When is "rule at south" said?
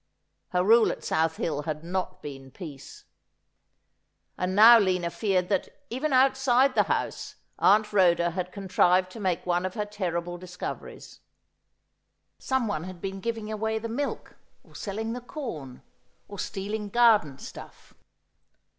0.63-1.37